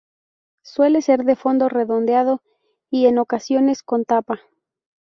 Suele 0.63 1.03
ser 1.03 1.25
de 1.25 1.35
fondo 1.35 1.69
redondeado 1.69 2.41
y, 2.89 3.05
en 3.05 3.19
ocasiones, 3.19 3.83
con 3.83 4.03
tapa. 4.03 4.41